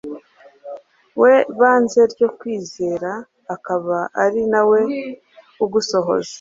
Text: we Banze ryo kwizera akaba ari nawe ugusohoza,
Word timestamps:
we 1.21 1.31
Banze 1.59 2.01
ryo 2.13 2.27
kwizera 2.37 3.11
akaba 3.55 3.97
ari 4.23 4.41
nawe 4.51 4.79
ugusohoza, 5.63 6.29